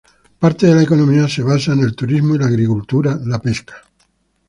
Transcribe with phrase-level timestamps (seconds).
[0.39, 3.83] Parte de la economía se basa en el turismo y la agricultura, la pesca.